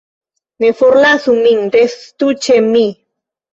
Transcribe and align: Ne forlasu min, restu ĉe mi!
Ne 0.65 0.71
forlasu 0.79 1.35
min, 1.45 1.63
restu 1.77 2.33
ĉe 2.49 2.61
mi! 2.73 2.85